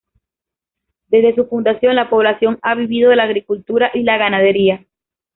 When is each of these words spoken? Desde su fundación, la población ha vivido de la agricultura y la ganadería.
Desde 1.09 1.35
su 1.35 1.45
fundación, 1.45 1.95
la 1.95 2.09
población 2.09 2.57
ha 2.63 2.73
vivido 2.73 3.11
de 3.11 3.17
la 3.17 3.25
agricultura 3.25 3.91
y 3.93 4.01
la 4.01 4.17
ganadería. 4.17 4.83